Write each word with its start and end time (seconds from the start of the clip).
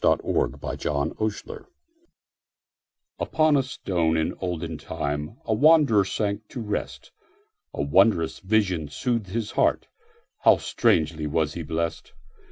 Isaacs 0.00 0.20
Pillow 0.22 0.44
and 0.44 1.32
Stone 1.34 1.66
UPON 3.18 3.56
a 3.56 3.64
stone 3.64 4.16
in 4.16 4.32
olden 4.40 4.78
timeA 4.78 5.52
wanderer 5.56 6.04
sank 6.04 6.46
to 6.50 6.60
rest.A 6.60 7.82
wondrous 7.82 8.38
vision 8.38 8.86
soothed 8.86 9.26
his 9.30 9.54
heartHow 9.54 10.60
strangely 10.60 11.26
was 11.26 11.54
he 11.54 11.64
blessed! 11.64 12.12